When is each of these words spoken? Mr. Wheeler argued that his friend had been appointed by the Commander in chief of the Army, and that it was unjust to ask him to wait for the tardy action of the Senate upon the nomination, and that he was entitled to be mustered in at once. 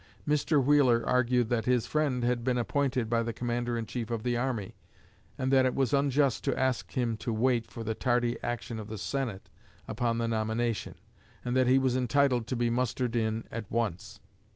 Mr. 0.27 0.57
Wheeler 0.65 1.05
argued 1.05 1.49
that 1.49 1.65
his 1.65 1.85
friend 1.85 2.23
had 2.23 2.43
been 2.43 2.57
appointed 2.57 3.07
by 3.07 3.21
the 3.21 3.31
Commander 3.31 3.77
in 3.77 3.85
chief 3.85 4.09
of 4.09 4.23
the 4.23 4.35
Army, 4.35 4.73
and 5.37 5.53
that 5.53 5.63
it 5.67 5.75
was 5.75 5.93
unjust 5.93 6.43
to 6.43 6.59
ask 6.59 6.93
him 6.93 7.15
to 7.17 7.31
wait 7.31 7.67
for 7.69 7.83
the 7.83 7.93
tardy 7.93 8.35
action 8.41 8.79
of 8.79 8.87
the 8.87 8.97
Senate 8.97 9.47
upon 9.87 10.17
the 10.17 10.27
nomination, 10.27 10.95
and 11.45 11.55
that 11.55 11.67
he 11.67 11.77
was 11.77 11.95
entitled 11.95 12.47
to 12.47 12.55
be 12.55 12.71
mustered 12.71 13.15
in 13.15 13.43
at 13.51 13.69
once. 13.69 14.19